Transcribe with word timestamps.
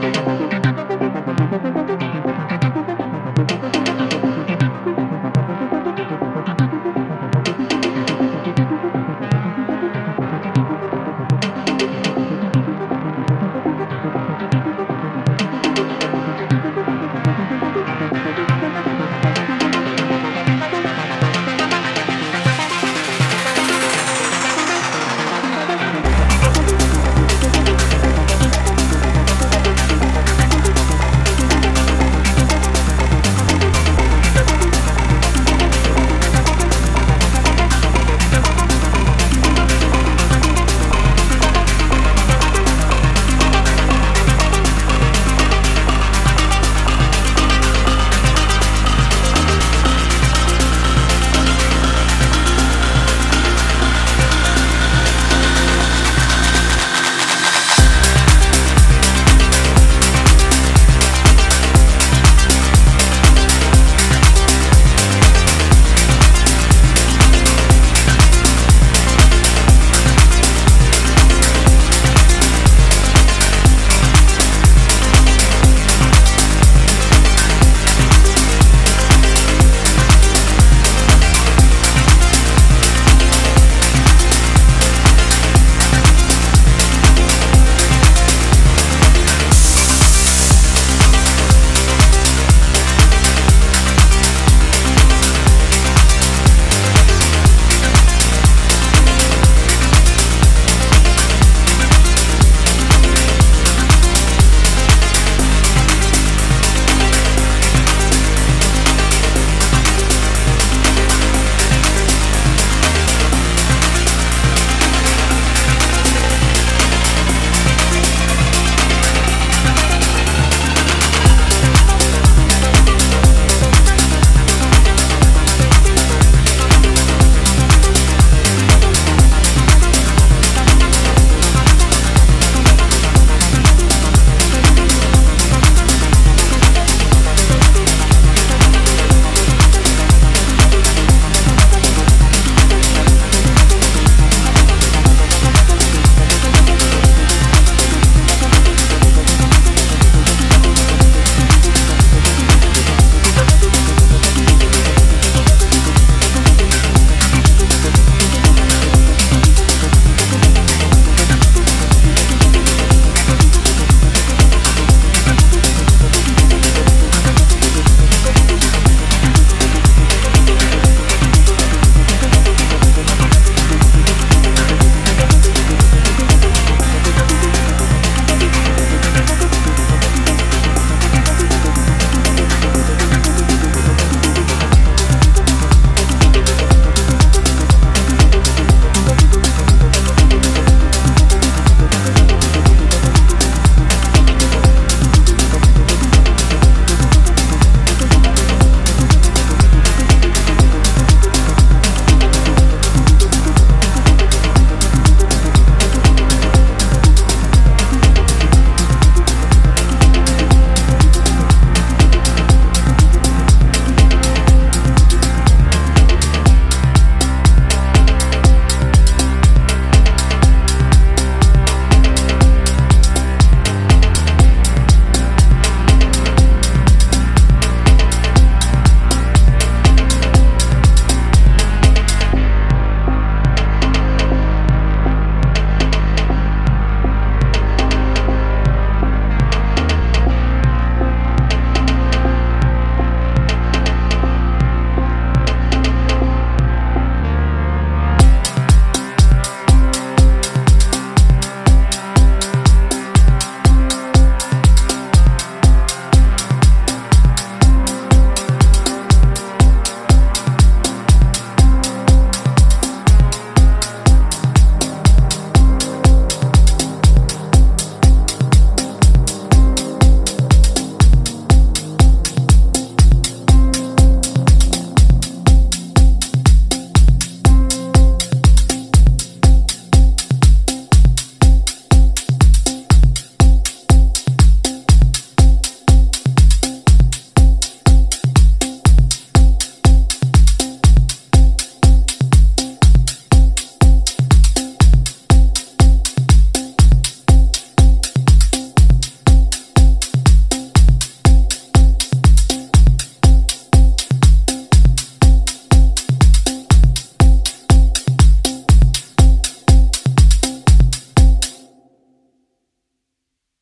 Música 0.00 0.61